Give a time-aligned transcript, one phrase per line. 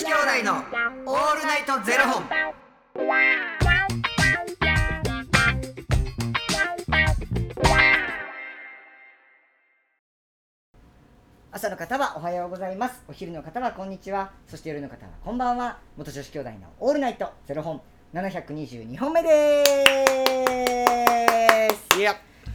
[0.00, 0.54] 子兄弟の
[1.04, 2.24] オールナイトゼロ本。
[11.52, 13.04] 朝の方はおはようございます。
[13.08, 14.30] お昼の方はこんにちは。
[14.46, 15.80] そして夜の方はこんばんは。
[15.98, 17.82] 元女子兄弟のオールナイトゼロ本。
[18.14, 19.70] 722本目です、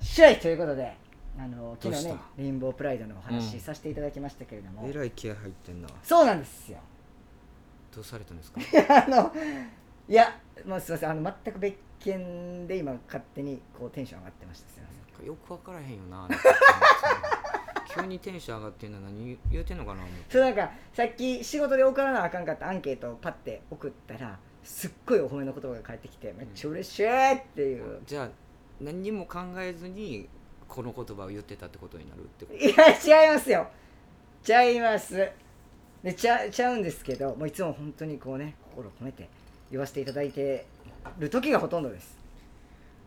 [0.00, 0.96] しゃいということで
[1.38, 5.88] あの昨日ねレインボープライドのお話させていただきましたけれども、えらい気合入ってんな。
[6.02, 6.78] そうなんですよ。
[7.94, 8.60] どうされたんですか？
[9.06, 9.32] あの
[10.08, 11.10] いやもうすみません。
[11.10, 14.68] あの全く別件で今勝手にこうテンション上がってました。
[14.70, 14.88] すみま
[15.18, 15.26] せん。
[15.26, 16.28] よくわからへんよな。
[17.94, 19.38] 急にテンション上がってんの何？
[19.50, 20.02] 言うてんのかな。
[20.28, 28.28] そうなんかさっき仕事で送らなあかんかったアンケートをパッて送ったらすっごいお褒めの言葉が返ってきてめっちゃ嬉しいっていう、じゃあ
[28.80, 30.28] 何にも考えずに
[30.68, 32.58] この言葉を言ってたってことになるってこと？
[32.58, 33.66] いや違いますよ。
[34.42, 35.28] ちゃいます。
[36.02, 39.28] でちゃちゃうんですけどもういつも本当にこうね心を込めて
[39.70, 40.66] 言わせていただいて
[41.18, 42.16] る時がほとんどです。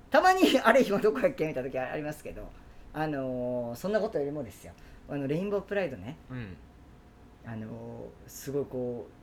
[0.09, 1.47] たまに あれ今どこやっけ？
[1.47, 2.49] みたいな時ありますけど
[2.93, 4.73] あのーそんなことよりもですよ。
[5.09, 6.17] あのレインボープライドね。
[6.29, 6.57] うん。
[7.45, 7.69] あのー
[8.27, 9.20] すごいこうあ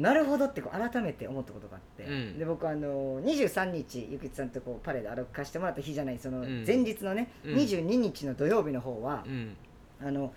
[0.00, 9.56] なるほどってこう改めて思ったことがあって、うんで僕あのー23日ゆきつさんとこうパレード歩かしてもらった日じゃないそのうん前日のね、うん22日の土曜日の方はう、ん。
[10.02, 10.32] あの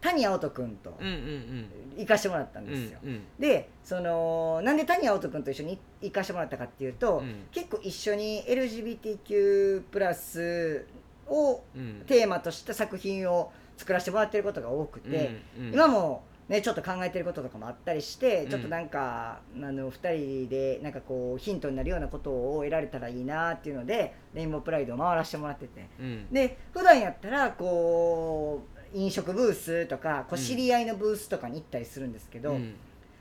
[0.00, 1.68] 谷青人君とうんうんうん。
[1.98, 3.22] 行かしてもらったんうんですよ、うん。
[3.38, 10.86] でそのなんで谷青人君と一緒に行かしてもらったかっていうと、うん結構一緒に LGBTQ+ プラス
[11.26, 12.02] をうん。
[12.06, 18.50] テーマとした作品を作らせてもらってることが多くて、うんうん今もねちょっと考えてることとかもあったりして、うん。
[18.50, 25.86] ちょっとなんかあの2人でなんかこうヒントになるようなことを得られたらいいなっていうのでレインボープライドを回らせてもらってて。
[26.00, 26.28] うん。
[26.32, 28.62] で普段やったらこ
[28.94, 32.74] う飲食ブースとかこううん知り合いのブースとかに行ったりするんですけど、うん。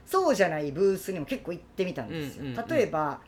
[0.06, 3.20] そうじゃないブースにも結構行ってみたんですよ、例えば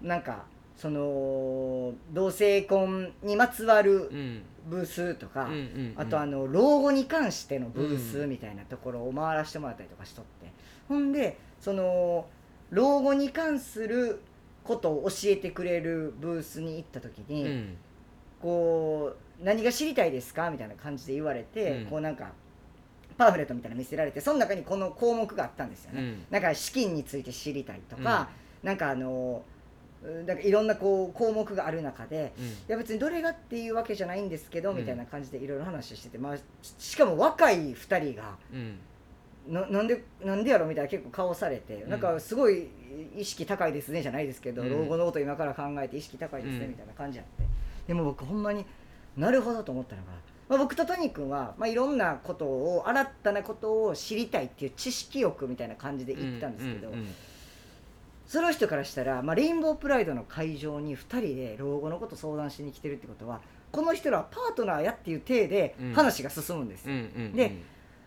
[0.00, 4.42] なんかその同性婚にまつわるうん。
[4.66, 5.94] ブースとか、うんうん。
[5.96, 10.50] あとあの老後に関してのブーうんスみたいなところを回らせてもらったりとかしとって、
[10.88, 12.26] ほんでその
[12.70, 14.20] 老後に関する
[14.64, 17.76] ことを教えてくれるブースに行った時に、うん。
[18.40, 22.32] こう何が知りたいですかみたいな感じで言われて、うんこうなんか
[23.16, 28.28] パンフレットみたいなの見せられてその中にこの項目があったんですよね、うんなんか資金について知りたいとか、
[28.62, 29.53] なんかあのうん
[30.26, 32.44] なんかいろんなこう項目がある中でうん。
[32.46, 34.76] いや別にどれがっていうわけじゃないんですけど、うん。
[34.76, 36.42] みたいな感じでいろいろ話してて、まあ、し
[36.78, 38.78] しかも若い2人がうん。
[39.48, 41.90] ななんでなんでやろみたいな結構顔されて、うん。
[41.90, 42.68] なんかすごい
[43.16, 44.70] 意識高いですねじゃないですけど、うん。
[44.70, 46.70] 老後のこと今から考えて意識高いですねうん。
[46.70, 47.44] みたいな感じやって。
[47.86, 48.64] でも僕ほんまに
[49.16, 50.12] なるほどと思ったのが、
[50.48, 57.14] まあ、僕と谷君は、まあ、いろんなことを新たなことを知りたいっていう知識欲みたいな感じで言ったんですけど、うんうん
[58.26, 63.40] その人からしたら、まあ、レインボープライドの会場に2人で老後のこと相談しに来てるってことは
[63.70, 67.32] この人らはパートナーやっていう体でうん話が進むんですよ、うんうん。
[67.32, 67.56] で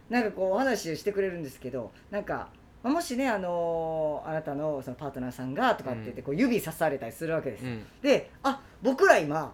[0.10, 2.50] なんかこうお話をしてくれるんですけどなんか、
[2.82, 7.86] まあもしね、あのーあなたのそのパートナーさんがとかって言ってこう指さされたりするわけですよ、うん。
[8.02, 9.54] であ僕ら今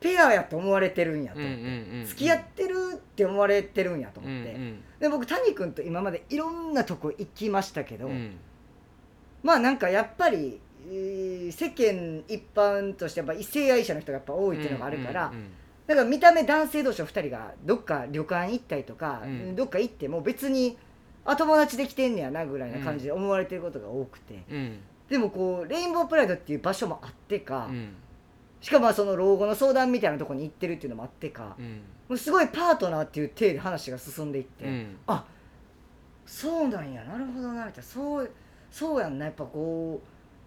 [0.00, 2.04] ペアやと思われてるんやとうん思って、うんうん。
[2.04, 8.36] 付き合ってるって思われてるんやとうん思って、うんで僕谷君と今までいろんなとこ行きましたけど、うん。
[9.46, 15.32] まあなんかやっぱり、えー世間一般としてやっぱ異性愛者の人がやっぱ多いっていうのがあるから、
[15.86, 19.54] だから見た目男性同士の2人がどっか旅館行ったりとか、うん。
[19.54, 20.76] どっか行っても別に
[21.24, 24.78] あ友達できてんねやなぐらいな感じで思われてることが多くて、うん。
[25.08, 27.94] でもこうレインボープライドっていう場所もあってか、うん。
[28.60, 31.82] しかもまあその老後の相談みたいなところに行ってるっていうのもあってか、うん。
[32.08, 34.96] もうすごいパートナーっていう体で話が進んでいって、うん。
[35.06, 35.24] あ
[36.26, 38.30] そうなんやなるほどなみたいなそう
[38.70, 40.00] そうやんなやっぱこ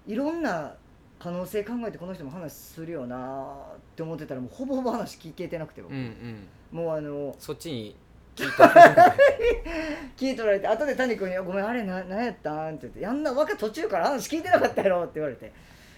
[0.08, 0.74] ういろんな
[1.20, 5.92] 可能性考えてこの人も話するよなって思ってたらもうほぼほぼ話聞けてなくて僕。
[5.94, 6.48] うんうん。
[6.72, 7.96] もうあのそっちに
[8.36, 8.66] 聞いた。
[10.16, 15.52] 聞い取られて後で谷君に「ごめんあれな何やったん?」って言って「やんなわけ途中から話聞いてなかったやろ」って言われて。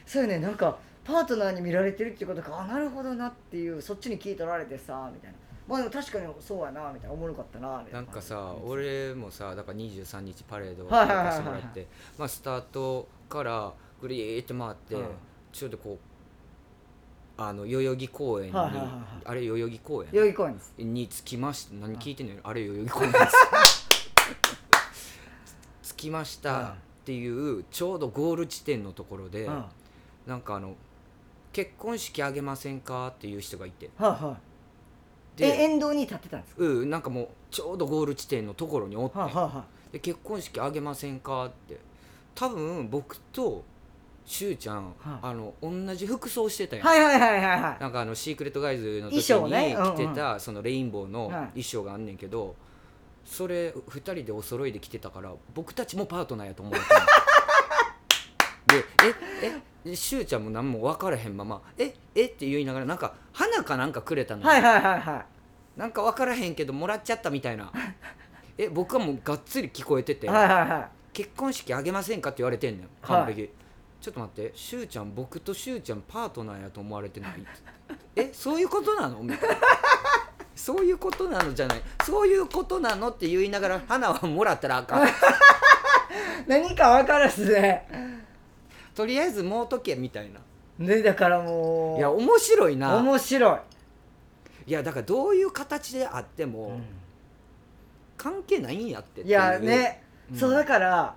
[0.06, 5.38] そうよねなんかパートナーに見られてるっていうことかあなるほどなっていうそっちに聞い取られてさみたいな
[5.72, 11.36] まあでも確かにそうやなみたいなおもろかったなみたいななんかさ俺もさだから23日パレードはいはいはいはい。
[11.38, 11.88] 行かせてもらって
[12.18, 15.06] まあスタートからぐりーって回って、うん。
[15.54, 15.98] ちょっとこ
[17.38, 18.94] うあの代々木公園に、はいはいはいはい。
[19.26, 20.10] あれ代々木公園？
[20.12, 20.74] 代々木公園です。
[20.78, 21.74] に着きました。
[21.76, 22.40] 何聞いてんのよ？
[22.44, 23.26] あれ代々木公園です。
[25.96, 26.76] 着きましたっ
[27.06, 29.56] ていうちょうどゴール地点のところで、うん。
[29.56, 29.70] は
[30.26, 30.76] なんかあの
[31.54, 33.08] 結婚式あげませんか？
[33.08, 33.86] っていう人がいて。
[33.86, 34.51] いはい
[35.48, 36.64] えで沿道に立ってたんですか？
[36.64, 41.78] うんなんかもうちょうどゴール地点のところにおって、はいはいはで結婚式あげませんかって。
[42.34, 43.64] 多分僕と
[44.26, 47.82] しゅうちゃん、はいあの同じ服装してたやん、いはいはいはいはいはい。
[47.82, 49.76] なんかあのシークレットガイズの時衣装ね。
[49.76, 51.36] に着てたそのレインボーのはい。
[51.48, 52.56] 衣装があんねんけど、
[53.26, 56.80] それ2人でお揃いで着てたから僕たちもパートナーやと思うて
[58.68, 58.86] で
[59.86, 64.42] ええしゅうちゃんも何も分からへんまま「ええって言いながらなんか花かなんかくれたの。
[64.44, 65.26] よ、はいはいはいはい
[65.82, 67.72] なんか分からへんけどもらっちゃったみたいな。
[68.56, 70.88] え僕はもうがっつり聞こえてて、はいはいはい。
[71.12, 73.50] 結婚式あげませんかって言われてんのよ完璧、
[74.00, 77.32] ちょっと待ってしゅうちゃん僕としゅうちゃんパートナーやと思われてない？
[78.16, 79.24] えそういうことなの？
[79.24, 79.56] みたいな。
[80.56, 81.82] そういうことなのじゃない。
[82.06, 85.08] そういうことなのって言いながら花はもらったらあかん。
[86.46, 87.88] 何か分からずね。
[88.94, 90.42] とりあえずもうとけみたいな。
[90.78, 91.98] ねだからもう。
[91.98, 92.98] いや面白いな。
[92.98, 93.60] 面白い、
[94.68, 96.80] いやだからどういう形であっても
[98.18, 100.38] 関係ないんやってっていやね、うん。
[100.38, 101.16] そうだから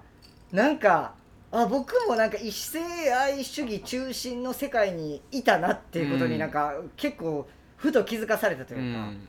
[0.52, 1.14] なんか
[1.52, 2.81] あ僕もなんか異性
[3.12, 6.31] 愛主義中心の世界にいたなっていうことうん。
[6.32, 7.46] になんか結構
[7.76, 9.29] ふと気づかされたとういうか、ん。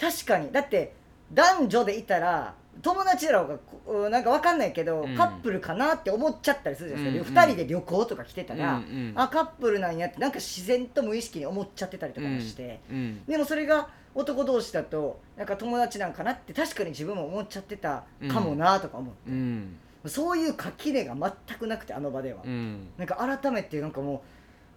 [0.00, 0.50] 確かに。
[0.50, 0.94] だって
[1.32, 5.16] 男女でいたら友達だろうがこなんかわかんないけど、うん。
[5.16, 19.76] カップルかなって思っちゃったりするじゃないですか、うんで2人で旅行とか来てたら、うんうんあカップルなんやってなんか自然と無意識に思っちゃってたりとかもして、うんでもそれが男同士だとなんか友達なんかなって確かに自分も思っちゃってたかもなとか思う、うん。
[20.06, 22.88] そういう垣根が全くなくてあの場では、うん。
[22.96, 24.22] なんか改めてなんかも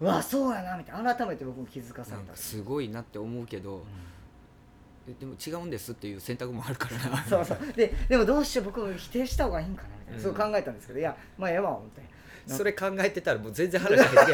[0.00, 1.14] ううわそうやなみたいな。
[1.14, 2.34] 改めて僕も気づかされた。
[2.34, 4.09] すごいなって思うけど、え
[5.18, 7.24] でも違うんですっていう選択もあるからな。
[7.24, 7.58] そうそう。
[7.74, 10.22] ででもどうしよう僕も否定した方がいいんかなみたいな、うん。
[10.22, 12.02] そう考えたんですけどいやまあええわ思って。
[12.46, 14.26] それ考えてたらもう全然話入っ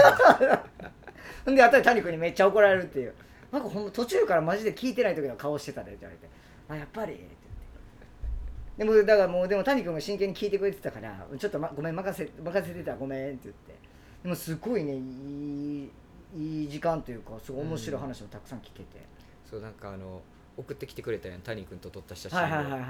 [1.45, 3.15] て んで後で谷君にめっちゃ怒られるっていう。
[3.53, 6.29] なんかほんま途中からマジで聞いてない時の顔してたでって言われて
[6.69, 7.23] 「あやっぱり」って
[8.79, 8.97] 言って。
[8.97, 13.75] でもだからもうでも谷君が真剣に聞いてくれてたから「ちょっと、ま、ごめん任せ任せてたらごめん」って言って。
[14.23, 15.91] でもすごいねいい
[16.37, 18.85] いい時間というかすごい面白い話をたくさん聞けて、
[19.49, 20.21] そうなんかあの
[20.57, 21.41] 送ってきてくれたやん。
[21.41, 22.83] 谷君と撮った写真、はいはいはいはい。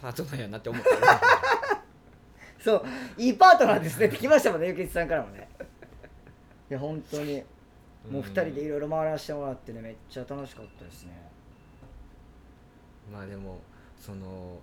[0.00, 1.20] パートナーやなって思ったら
[2.58, 2.84] そう
[3.18, 4.06] いいパートナーですね。
[4.06, 5.48] って来ましたもんねゆきつさんからもね。
[6.70, 7.42] いや本当に。
[8.10, 11.30] もう二人でいろいろ回らせてもらってねめっちゃ楽しかったですね。
[13.12, 13.60] まあでも
[13.98, 14.58] その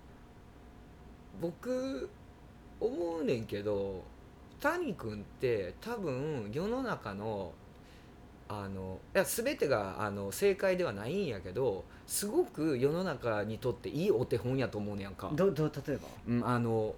[1.40, 2.08] 僕
[2.80, 4.02] 思うねんけど
[4.60, 7.52] 谷君って多分世の中の
[8.50, 15.30] あのいや全てがあの正解ではないんやけどすごく世の中にとっていいお手本やと思うねやんか。
[15.34, 16.08] どどう例えば？
[16.26, 16.94] うん、あの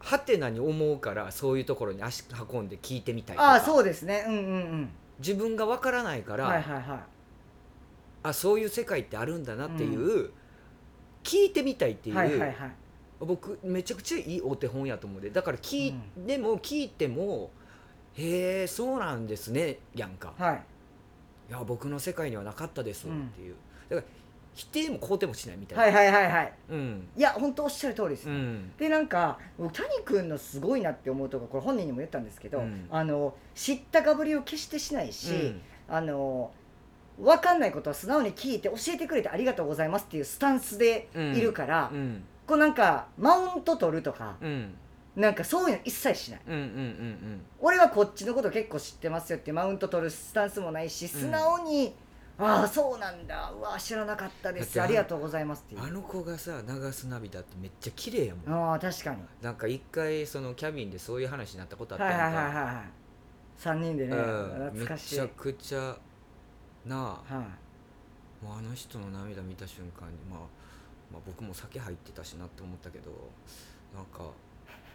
[0.00, 3.52] ハテナに思うからそういうところに足運んで聞いてみたいとか。
[3.52, 4.24] ああそうですね。
[4.28, 4.88] うんうんうん。
[5.18, 7.00] 自分がわからないから、はいはいはい。
[8.22, 10.30] あそういう世界ってあるんだなっていう、
[11.24, 12.54] 聞いてみたいっていう、はいはいはい。
[13.20, 15.30] 僕めちゃくちゃいいお手本やと思うで。
[15.30, 15.94] だから聞い、
[16.24, 17.50] でも聞いても
[18.18, 20.34] へえそうなんですねやんか。
[20.36, 20.62] はい。
[21.48, 23.54] いや僕の世界にはなかったですっうんていう、
[23.88, 24.08] だから
[24.54, 26.52] 否定も肯定もしないみたいな、はいはいはいはい。
[26.68, 27.08] うん。
[27.16, 28.72] いや本当おっしゃる通りです、うん。
[28.76, 32.88] でなんか僕谷君のすごいなって思うとここれ本人にも言ったんですけど、うん。
[32.90, 35.60] あの知ったかぶりを決してしないし、うん。
[35.88, 36.50] あの
[37.20, 42.22] 分かんないことは素直に聞いて教えてくれてありがとうございますっていうスタンスでいるから、うん。
[42.46, 44.74] こうなんかマウント取るとかうん
[45.18, 46.40] なんかそういうの一切しない。
[46.46, 51.92] うんうんうん俺はこっちのこと結構知ってますよってマウント取るスタンスもないし素直に、
[52.38, 53.50] ああそうなんだ。
[53.50, 54.80] うわ知らなかったです。
[54.80, 55.82] ありがとうございますっていう。
[55.82, 58.70] あの子がさ流す涙ってめっちゃ綺麗やもん。
[58.70, 59.18] ああ確かに。
[59.42, 62.12] なんか一回そのキャビンでそういう話になったことあったはい。
[62.12, 62.84] やんかはいはいはいはい。
[63.60, 65.14] 3人でね、うん、め懐かしい。
[65.16, 65.96] ちゃくちゃ
[66.86, 66.96] な
[67.28, 68.44] あはい。
[68.44, 70.40] もうあの人の涙見た瞬間に、まあ、
[71.12, 73.10] まあ僕も酒入ってたしなって思ったけど
[73.92, 74.30] なんか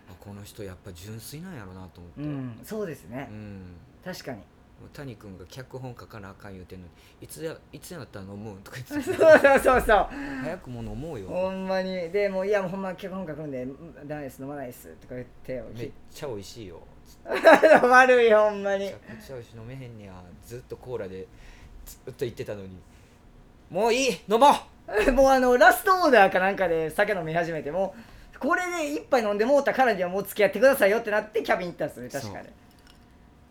[0.10, 3.27] あこの人やっぱ純粋なんやろなと思って、うんそうですね。
[3.31, 3.62] う、ん。
[4.03, 4.41] 確かに。
[4.91, 6.91] 谷君が脚本書かなあかん言うてんのに
[7.22, 10.07] いつやいつやったら飲むんとか言って そうそうそうそう。
[10.43, 11.27] 早くもう飲もうよ。
[11.27, 12.10] ほんまに。
[12.12, 16.81] でもういやもうほんま脚本書くんでうんダメです飲まないですとか言ってめっちゃ美味しいよ。
[17.83, 18.86] 悪いほんまに。
[18.86, 20.24] めちゃくちゃ美味しい飲めへんねや。
[20.45, 21.27] ずっとコーラで
[21.86, 22.77] ずっと言ってたのに。
[23.69, 24.51] もういい飲もう。
[25.13, 27.95] もうあのラストオーダーかなんかで酒飲み始めても
[28.43, 32.50] これで一杯飲んでもうたからにはもう付き合ってくださいよってなってキャビン行ったんですよね確かに。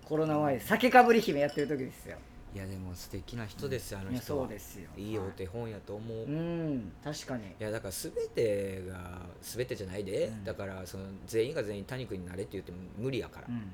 [0.04, 2.18] コロナ前酒かぶり姫やってる時ですよ。
[2.54, 4.42] いやでも素敵な人ですよ、あの人は。
[4.42, 4.90] そうですよ。
[4.94, 6.30] いいお手本やと思う、うい。
[6.30, 7.44] ん確かに。
[7.58, 10.44] やだから全てが全てじゃないで、うん。
[10.44, 13.72] だからその全員が全員谷君になれって言っても無理やから、うん。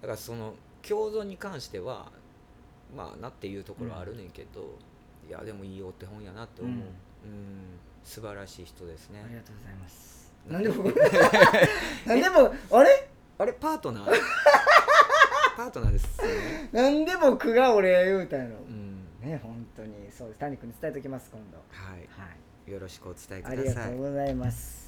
[0.00, 2.10] だからその共存に関しては
[2.96, 4.78] まあなっていうところはあるねんけど、
[5.28, 6.80] いやでもいいお手本やなって思う、うん。
[6.80, 6.88] うん。
[8.04, 9.22] 素晴らしい人ですね。
[9.22, 10.17] ありがとうございます
[10.48, 10.86] なんで僕
[12.06, 13.08] なんでもあれ？
[13.38, 13.52] あれ？
[13.52, 14.12] パートナー？
[15.56, 16.20] パートナーです。
[16.22, 16.26] ね
[16.72, 19.06] なんで僕が俺言うたんやろうん。
[19.20, 20.10] ね本当に。
[20.10, 20.40] そうです。
[20.40, 21.58] 谷君に伝えておきます今度。
[21.70, 21.98] はい。
[21.98, 22.28] は
[22.66, 22.70] い。
[22.70, 24.87] よろしくお伝えくありがださいとうございます。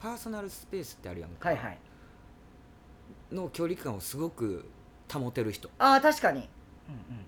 [0.00, 1.78] パーソナルスペースってあるやんか、はいはい。
[3.32, 4.64] の距離感をすごく
[5.12, 5.70] 保てる人。
[5.78, 6.40] ああ確かに。
[6.40, 7.20] うんうんうんう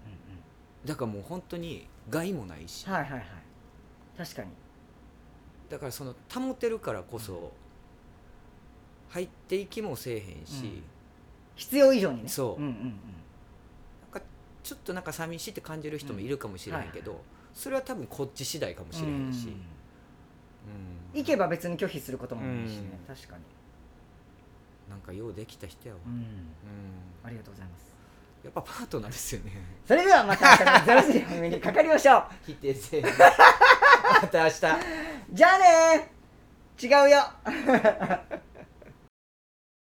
[0.84, 0.86] ん。
[0.86, 2.86] だからもう本当に害もないし。
[2.88, 3.24] はいはいはい。
[4.18, 4.48] 確かに。
[5.68, 7.52] だからその保てるからこそ
[9.08, 10.82] 入っていきもせえへんし、
[11.54, 12.28] 必要以上にね。
[12.28, 12.62] そう。
[12.62, 12.82] うんうんうん。
[12.82, 14.20] なんか
[14.62, 17.20] ちょっとなんか寂しいって感じる人もいるかもしれへんけど、
[17.54, 19.54] それは多分こっち次第かもしれへんし、うん
[21.16, 23.14] 行けば別に拒否することもないしね、うん。
[23.14, 23.42] 確かに、
[24.90, 26.24] なんかようできた人やわ、うん、うん。
[27.24, 27.94] ありがとうございます。
[28.44, 29.52] やっぱパートナーですよね。
[29.86, 32.24] それではまた明日のゼロ時のお目にかかりましょう。
[32.46, 34.60] 否定せ また明日。
[35.32, 36.16] じゃあねー。
[36.78, 37.22] 違うよ